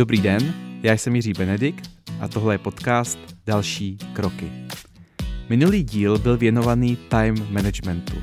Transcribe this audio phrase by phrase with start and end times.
[0.00, 4.52] Dobrý den, já jsem Jiří Benedikt a tohle je podcast Další kroky.
[5.48, 8.16] Minulý díl byl věnovaný time managementu,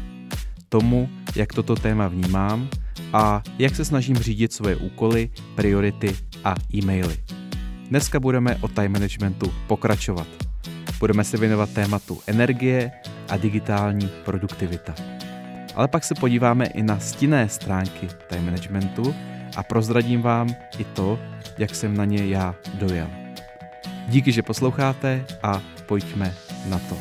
[0.69, 2.69] tomu, jak toto téma vnímám
[3.13, 7.17] a jak se snažím řídit svoje úkoly, priority a e-maily.
[7.89, 10.27] Dneska budeme o time managementu pokračovat.
[10.99, 12.91] Budeme se věnovat tématu energie
[13.29, 14.95] a digitální produktivita.
[15.75, 19.15] Ale pak se podíváme i na stinné stránky time managementu
[19.55, 21.19] a prozradím vám i to,
[21.57, 23.07] jak jsem na ně já dojel.
[24.07, 26.35] Díky, že posloucháte a pojďme
[26.69, 26.97] na to.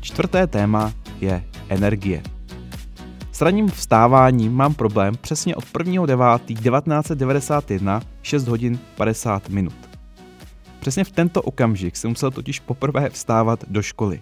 [0.00, 2.22] Čtvrté téma je energie.
[3.32, 9.88] S ranním vstáváním mám problém přesně od 1.9.1991 6 hodin 50 minut.
[10.80, 14.20] Přesně v tento okamžik jsem musel totiž poprvé vstávat do školy.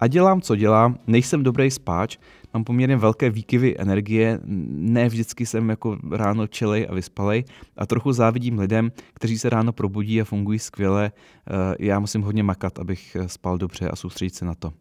[0.00, 2.18] A dělám, co dělám, nejsem dobrý spáč,
[2.54, 7.44] mám poměrně velké výkyvy energie, ne vždycky jsem jako ráno čelej a vyspalej
[7.76, 11.12] a trochu závidím lidem, kteří se ráno probudí a fungují skvěle.
[11.12, 14.72] Eh, já musím hodně makat, abych spal dobře a soustředit se na to.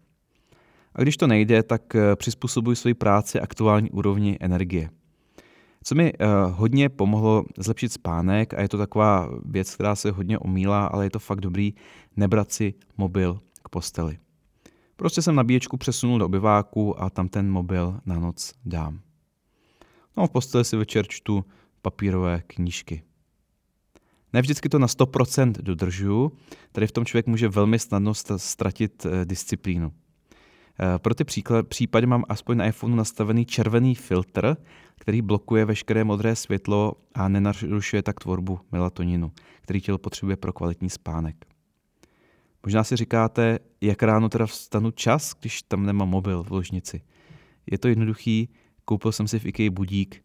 [0.95, 4.89] A když to nejde, tak eh, přizpůsobuji svoji práci aktuální úrovni energie.
[5.83, 6.13] Co mi
[6.51, 11.09] hodně pomohlo zlepšit spánek, a je to taková věc, která se hodně omílá, ale je
[11.09, 11.73] to fakt dobrý,
[12.17, 14.17] nebrat si mobil k posteli.
[14.95, 18.99] Prostě jsem nabíječku přesunul do obyváku a tam ten mobil na noc dám.
[20.17, 21.45] No v posteli si večer čtu
[21.81, 23.03] papírové knížky.
[24.33, 26.31] Ne vždycky to na 100% dodržuju,
[26.71, 29.91] tady v tom člověk může velmi snadno ztratit eh, disciplínu.
[30.79, 31.23] Eh, pro ty
[31.67, 34.57] případy mám aspoň na iPhoneu nastavený červený filtr,
[34.95, 40.89] který blokuje veškeré modré světlo a nenarušuje tak tvorbu melatoninu, který tělo potřebuje pro kvalitní
[40.89, 41.54] spánek.
[42.65, 47.01] Možná si říkáte, jak ráno teda vstanu čas, když tam nemám mobil v ložnici.
[47.71, 48.49] Je to jednoduchý,
[48.85, 50.23] koupil jsem si v IKEA budík,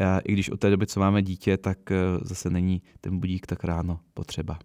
[0.00, 3.46] a i když od té doby, co máme dítě, tak eh, zase není ten budík
[3.46, 4.58] tak ráno potřeba.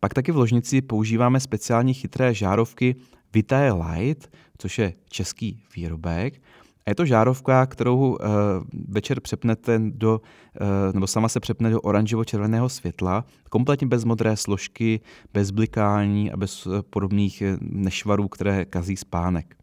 [0.00, 2.96] Pak taky v ložnici používáme speciální chytré žárovky
[3.34, 6.42] Vitae Light, což je český výrobek.
[6.88, 8.16] A je to žárovka, kterou uh,
[8.88, 10.20] večer přepnete do,
[10.60, 15.00] uh, nebo sama se přepne do oranžovo-červeného světla, kompletně bez modré složky,
[15.34, 19.56] bez blikání a bez uh, podobných nešvarů, které kazí spánek.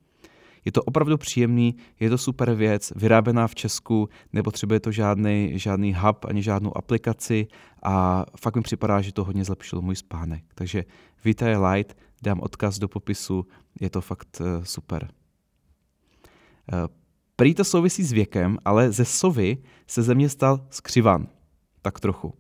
[0.65, 5.93] Je to opravdu příjemný, je to super věc, vyráběná v Česku, nepotřebuje to žádný, žádný
[5.93, 7.47] hub ani žádnou aplikaci
[7.83, 10.43] a fakt mi připadá, že to hodně zlepšilo můj spánek.
[10.55, 10.83] Takže
[11.23, 13.45] Vitae Light, dám odkaz do popisu,
[13.81, 15.07] je to fakt super.
[17.35, 19.57] Prý to souvisí s věkem, ale ze sovy
[19.87, 21.27] se ze mě stal skřivan.
[21.81, 22.27] Tak trochu.
[22.27, 22.33] Uh,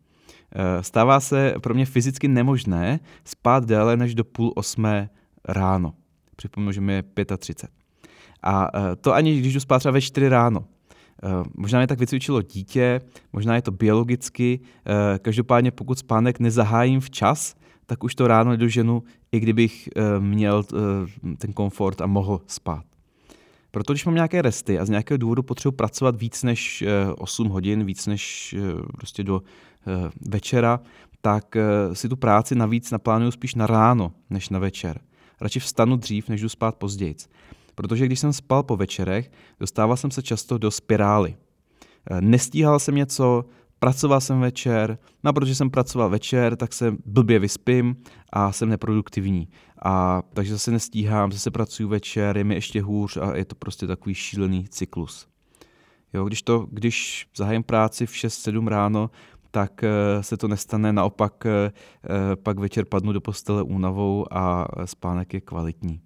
[0.81, 5.09] stává se pro mě fyzicky nemožné spát déle než do půl osmé
[5.47, 5.93] ráno.
[6.35, 7.03] Připomenu, že mi je
[7.37, 7.85] 35.
[8.45, 10.65] A eh, to ani když jdu spát třeba ve 4 ráno.
[11.23, 13.01] Eh, možná mě tak vycvičilo dítě,
[13.33, 19.03] možná je to biologicky, eh, každopádně pokud spánek nezahájím včas, tak už to ráno nedoženu,
[19.31, 19.89] i kdybych
[20.19, 20.63] měl
[21.37, 22.83] ten komfort a mohl spát.
[23.75, 26.83] Proto když mám nějaké resty a z nějakého důvodu potřebuji pracovat víc než
[27.17, 28.55] 8 hodin, víc než
[28.97, 29.41] prostě do
[30.27, 30.79] večera,
[31.21, 31.55] tak
[31.93, 34.99] si tu práci navíc naplánuju spíš na ráno než na večer.
[35.41, 37.15] Radši vstanu dřív, než jdu spát později
[37.75, 41.35] protože když jsem spal po večerech, dostával jsem se často do spirály.
[42.11, 43.45] Eh, nestíhal jsem něco,
[43.85, 47.95] pracoval jsem večer, no a protože jsem pracoval večer, tak se blbě vyspím
[48.29, 49.47] a jsem neproduktivní.
[49.83, 53.87] A takže zase nestíhám, zase pracuji večer, je mi ještě hůř a je to prostě
[53.87, 55.27] takový šílený cyklus.
[56.13, 59.09] Jo, když, to, když zahájím práci v 6-7 ráno,
[59.51, 61.71] tak eh, se to nestane, naopak eh,
[62.35, 66.01] pak večer padnu do postele únavou a spánek je kvalitní.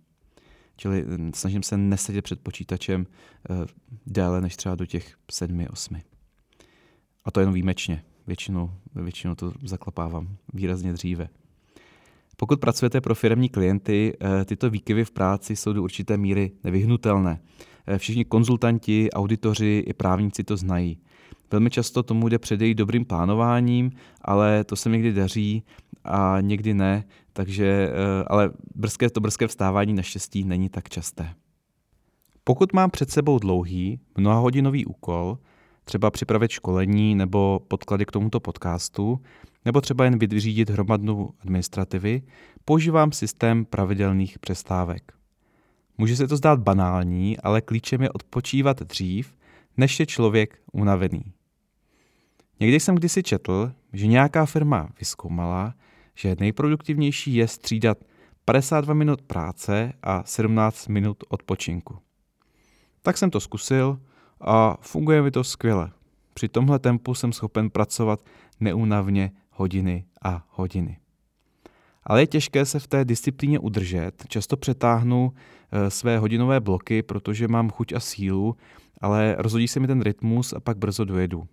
[0.78, 3.06] Čili snažím se nesedět před počítačem
[4.06, 6.03] déle než třeba do těch sedmi, osmi.
[7.29, 8.03] A to jenom výjimečně.
[8.28, 11.29] Většinou, většinou to zaklapávám výrazně dříve.
[12.38, 17.41] Pokud pracujete pro firmní klienty, eh, tyto výkyvy v práci jsou do určité míry nevyhnutelné.
[17.87, 20.99] Eh, všichni konzultanti, auditoři i právníci to znají.
[21.52, 23.91] Velmi často tomu jde předejít dobrým plánováním,
[24.22, 25.64] ale to se někdy daří
[26.03, 27.03] a někdy ne,
[27.34, 31.34] takže, eh, ale brzké, to brzké vstávání naštěstí není tak časté.
[32.43, 35.37] Pokud mám před sebou dlouhý, mnohahodinový úkol,
[35.90, 39.20] třeba připravit školení nebo podklady k tomuto podcastu,
[39.66, 42.22] nebo třeba jen vyřídit hromadnou administrativy,
[42.66, 45.14] používám systém pravidelných přestávek.
[45.97, 49.36] Může se to zdát banální, ale klíčem je odpočívat dřív,
[49.78, 51.24] než je člověk unavený.
[52.59, 55.74] Někdy jsem kdysi četl, že nějaká firma vyskoumala,
[56.16, 57.97] že nejproduktivnější je střídat
[58.46, 61.97] 52 minut práce a 17 minut odpočinku.
[63.02, 64.00] Tak jsem to zkusil
[64.41, 65.91] a funguje mi to skvěle.
[66.34, 68.20] Při tomhle tempu jsem schopen pracovat
[68.59, 70.97] neúnavně hodiny a hodiny.
[72.03, 74.12] Ale je těžké se v té disciplíně udržet.
[74.28, 75.34] Často přetáhnu
[75.72, 78.56] eh, své hodinové bloky, protože mám chuť a sílu,
[79.02, 81.47] ale rozhodí se mi ten rytmus a pak brzo dojedu.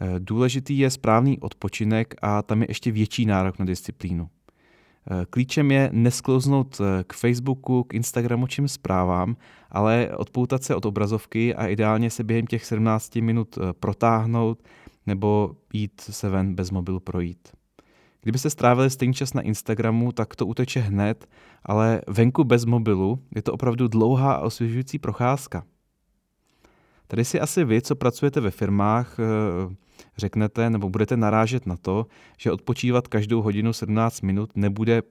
[0.00, 4.28] Eh, důležitý je správný odpočinek a tam je ještě větší nárok na disciplínu.
[5.10, 9.36] Eh, klíčem je nesklouznout k Facebooku, k Instagramu čím zprávám,
[9.70, 14.62] ale odpoutat se od obrazovky a ideálně se během těch 17 minut protáhnout
[15.06, 17.48] nebo jít se ven bez mobilu projít.
[18.22, 21.28] Kdybyste strávili stejný čas na Instagramu, tak to uteče hned,
[21.64, 25.64] ale venku bez mobilu je to opravdu dlouhá a osvěžující procházka.
[27.08, 29.74] Tady si asi vy, co pracujete ve firmách, eh,
[30.16, 32.06] řeknete nebo budete narážet na to,
[32.38, 35.02] že odpočívat každou hodinu 17 minut nebude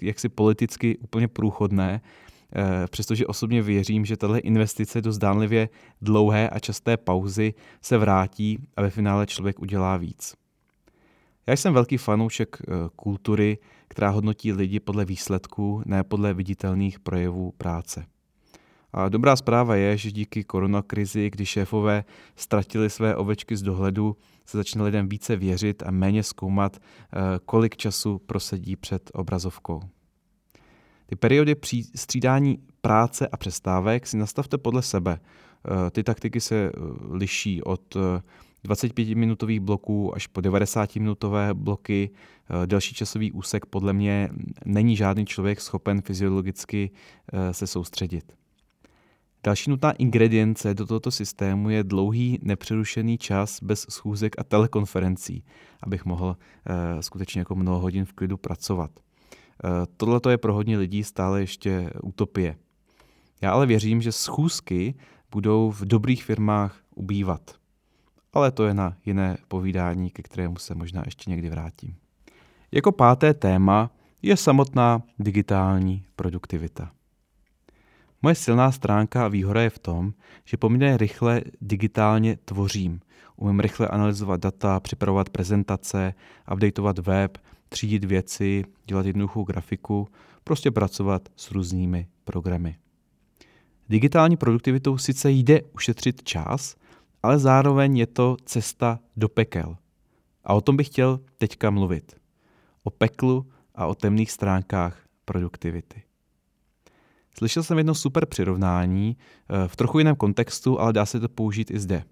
[0.00, 2.00] jaksi politicky úplně průchodné,
[2.56, 5.68] eh, přestože osobně věřím, že tahle investice do zdánlivě
[6.02, 10.34] dlouhé a časté pauzy se vrátí a ve finále člověk udělá víc.
[11.46, 13.58] Já jsem velký fanoušek eh, kultury,
[13.88, 18.06] která hodnotí lidi podle výsledků, ne podle viditelných projevů práce.
[18.96, 22.04] A dobrá zpráva je, že díky koronakrizi, kdy šéfové
[22.36, 27.76] ztratili své ovečky z dohledu, se začne lidem více věřit a méně zkoumat, eh, kolik
[27.76, 29.80] času prosedí před obrazovkou.
[31.06, 31.56] Ty periody
[31.94, 35.20] střídání práce a přestávek si nastavte podle sebe.
[35.20, 36.72] Eh, ty taktiky se
[37.10, 37.96] liší od
[38.64, 42.10] 25-minutových bloků až po 90-minutové bloky.
[42.62, 44.30] Eh, delší časový úsek podle mě
[44.64, 46.90] není žádný člověk schopen fyziologicky
[47.32, 48.43] eh, se soustředit.
[49.44, 55.44] Další nutná ingredience do tohoto systému je dlouhý nepřerušený čas bez schůzek a telekonferencí,
[55.82, 58.90] abych mohl uh, skutečně jako mnoho hodin v klidu pracovat.
[59.64, 62.56] Uh, Tohle je pro hodně lidí stále ještě utopie.
[63.40, 64.94] Já ale věřím, že schůzky
[65.30, 67.56] budou v dobrých firmách ubývat
[68.34, 71.96] ale to je na jiné povídání, ke kterému se možná ještě někdy vrátím.
[72.72, 73.90] Jako páté téma
[74.22, 76.90] je samotná digitální produktivita.
[78.24, 80.12] Moje silná stránka a výhoda je v tom,
[80.44, 83.00] že poměrně rychle digitálně tvořím.
[83.36, 86.14] Umím rychle analyzovat data, připravovat prezentace,
[86.52, 87.38] updateovat web,
[87.68, 90.08] třídit věci, dělat jednoduchou grafiku,
[90.44, 92.76] prostě pracovat s různými programy.
[93.88, 96.76] Digitální produktivitou sice jde ušetřit čas,
[97.22, 99.76] ale zároveň je to cesta do pekel.
[100.44, 102.16] A o tom bych chtěl teďka mluvit.
[102.82, 106.13] O peklu a o temných stránkách produktivity.
[107.38, 111.70] Slyšel jsem jedno super přirovnání eh, v trochu jiném kontextu, ale dá se to použít
[111.70, 112.04] i zde.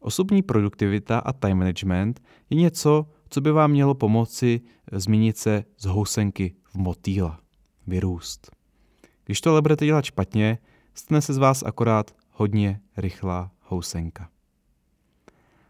[0.00, 4.60] Osobní produktivita a time management je něco, co by vám mělo pomoci
[4.92, 7.40] eh, změnit se z housenky v motýla,
[7.86, 8.50] vyrůst.
[9.24, 10.58] Když to ale budete dělat špatně,
[10.94, 14.28] stane se z vás akorát hodně rychlá housenka.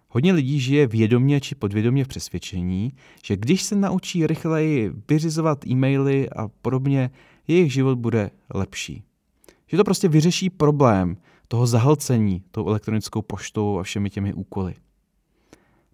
[0.09, 2.93] Hodně lidí žije vědomě či podvědomě v přesvědčení,
[3.25, 7.11] že když se naučí rychleji vyřizovat e-maily a podobně,
[7.49, 9.05] jejich život bude lepší.
[9.67, 11.17] Že to prostě vyřeší problém
[11.49, 14.75] toho zahlcení tou elektronickou poštou a všemi těmi úkoly.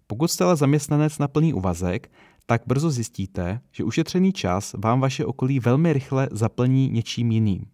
[0.07, 2.11] Pokud jste ale zaměstnanec na plný uvazek,
[2.45, 7.65] tak brzo zjistíte, že ušetřený čas vám vaše okolí velmi rychle zaplní něčím jiným.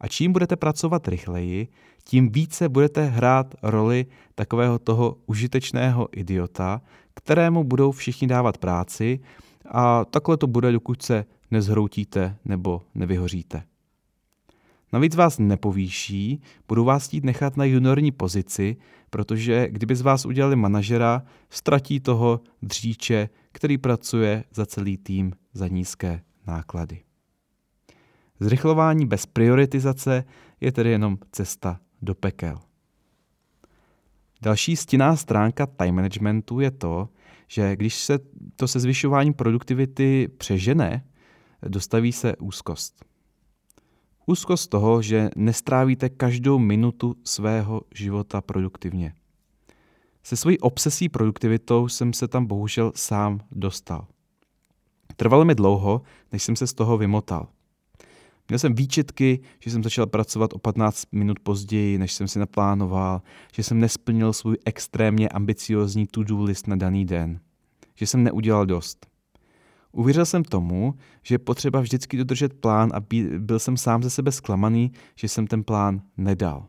[0.00, 1.68] A čím budete pracovat rychleji,
[2.04, 6.82] tím více budete hrát roli takového toho užitečného idiota,
[7.14, 9.20] kterému budou všichni dávat práci
[9.70, 13.62] a takhle to bude, dokud se nezhroutíte nebo nevyhoříte.
[14.92, 18.76] Navíc vás nepovýší, budou vás chtít nechat na juniorní pozici,
[19.10, 25.68] protože kdyby z vás udělali manažera, ztratí toho dříče, který pracuje za celý tým za
[25.68, 27.02] nízké náklady.
[28.40, 30.24] Zrychlování bez prioritizace
[30.60, 32.58] je tedy jenom cesta do pekel.
[34.42, 37.08] Další stinná stránka time managementu je to,
[37.48, 38.18] že když se
[38.56, 41.04] to se zvyšováním produktivity přežene,
[41.68, 43.04] dostaví se úzkost.
[44.26, 49.14] Úzkost toho, že nestrávíte každou minutu svého života produktivně.
[50.22, 54.06] Se svojí obsesí produktivitou jsem se tam bohužel sám dostal.
[55.16, 56.02] Trvalo mi dlouho,
[56.32, 57.48] než jsem se z toho vymotal–
[58.48, 63.22] Měl jsem výčetky, že jsem začal pracovat o 15 minut později, než jsem si naplánoval,
[63.54, 67.40] že jsem nesplnil svůj extrémně ambiciozní to-do list na daný den,
[67.94, 69.06] že jsem neudělal dost.
[69.92, 73.00] Uvěřil jsem tomu, že je potřeba vždycky dodržet plán a
[73.38, 76.66] byl jsem sám ze sebe zklamaný, že jsem ten plán nedal.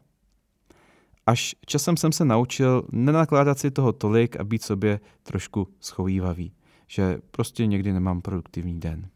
[1.25, 6.53] Až časem jsem se naučil nenakládat si toho tolik a být sobě trošku schovývavý,
[6.88, 9.10] že prostě někdy nemám produktivní den.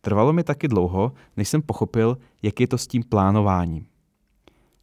[0.00, 3.86] Trvalo mi taky dlouho, než jsem pochopil, jak je to s tím plánováním.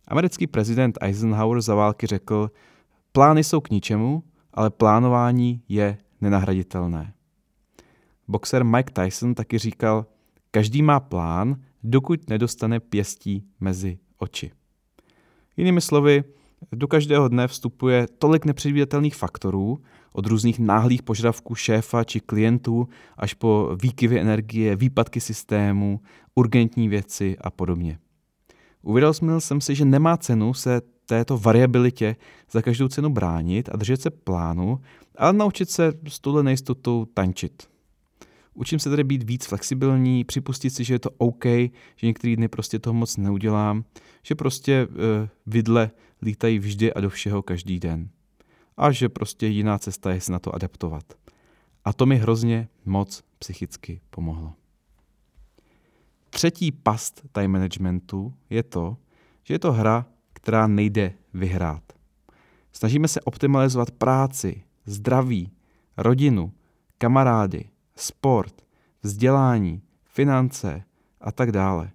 [0.08, 2.52] Americký prezident Eisenhower za války řekl,
[3.12, 7.14] plány jsou k ničemu, ale plánování je nenahraditelné.
[8.28, 10.06] Boxer Mike Tyson taky říkal,
[10.52, 14.52] každý má plán, dokud nedostane pěstí mezi oči.
[15.58, 16.24] Jinými slovy,
[16.72, 19.82] do každého dne vstupuje tolik nepředvídatelných faktorů,
[20.14, 22.88] od různých náhlých požadavků šéfa či klientů
[23.18, 26.00] až po výkyvy energie, výpadky systému,
[26.36, 28.00] urgentní věci a podobně.
[28.82, 32.16] Uvědomil jsem si, že nemá cenu se této variabilitě
[32.52, 34.80] za každou cenu bránit a držet se plánu,
[35.18, 37.71] ale naučit se s tuhle nejistotou tančit.
[38.54, 41.46] Učím se tedy být víc flexibilní, připustit si, že je to OK,
[41.96, 43.84] že některý dny prostě toho moc neudělám,
[44.24, 44.96] že prostě uh,
[45.46, 45.92] vidle
[46.22, 48.10] lítají vždy a do všeho každý den.
[48.78, 51.04] A že prostě jiná cesta je se na to adaptovat.
[51.86, 54.54] A to mi hrozně moc psychicky pomohlo.
[56.30, 58.98] Třetí past time managementu je to,
[59.44, 61.84] že je to hra, která nejde vyhrát.
[62.72, 65.52] Snažíme se optimalizovat práci, zdraví,
[65.98, 66.54] rodinu,
[66.98, 67.71] kamarády,
[68.02, 68.62] sport,
[69.04, 70.84] vzdělání, finance
[71.22, 71.92] a tak dále.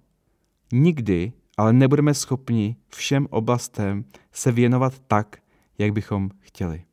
[0.73, 5.37] Nikdy ale nebudeme schopni všem oblastem se věnovat tak,
[5.77, 6.83] jak bychom chtěli.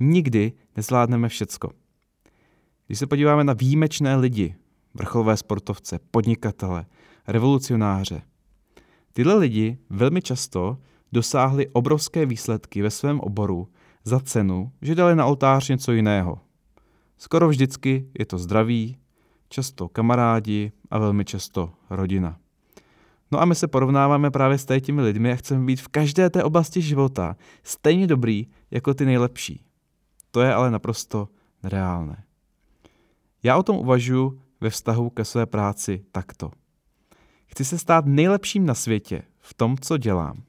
[0.00, 1.70] Nikdy nezvládneme všecko.
[2.86, 4.54] Když se podíváme na výjimečné lidi,
[4.94, 6.86] vrcholové sportovce, podnikatele,
[7.26, 8.22] revolucionáře,
[9.12, 10.78] tyhle lidi velmi často
[11.12, 13.68] dosáhli obrovské výsledky ve svém oboru
[14.04, 16.40] za cenu, že dali na oltář něco jiného.
[17.18, 18.98] Skoro vždycky je to zdraví,
[19.48, 22.38] často kamarádi a velmi často rodina.
[23.32, 26.44] No a my se porovnáváme právě s těmi lidmi a chceme být v každé té
[26.44, 29.64] oblasti života stejně dobrý jako ty nejlepší.
[30.30, 31.28] To je ale naprosto
[31.62, 32.24] nereálné.
[33.42, 36.50] Já o tom uvažuji ve vztahu ke své práci takto.
[37.46, 40.42] Chci se stát nejlepším na světě v tom, co dělám.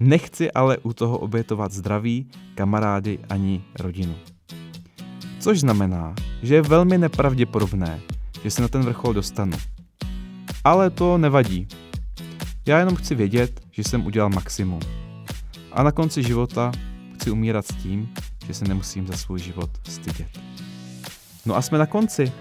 [0.00, 4.14] Nechci ale u toho obětovat zdraví, kamarády ani rodinu.
[5.38, 8.00] Což znamená, že je velmi nepravděpodobné,
[8.42, 9.58] že se na ten vrchol dostanu.
[10.64, 11.68] Ale to nevadí.
[12.66, 14.80] Já jenom chci vědět, že jsem udělal maximum.
[15.72, 16.72] A na konci života
[17.14, 18.08] chci umírat s tím,
[18.46, 20.40] že se nemusím za svůj život stydět.
[21.46, 22.32] No a jsme na konci.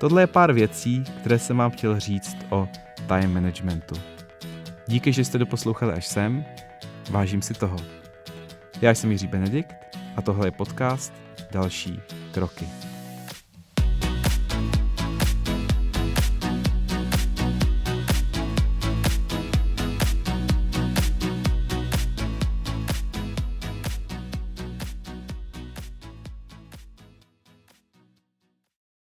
[0.00, 2.68] Tohle je pár věcí, které jsem vám chtěl říct o
[3.06, 3.94] time managementu.
[4.88, 6.44] Díky, že jste doposlouchali až sem,
[7.10, 7.76] vážím si toho.
[8.80, 9.76] Já jsem Jiří Benedikt
[10.16, 12.00] a tohle je podcast Další
[12.32, 12.68] kroky.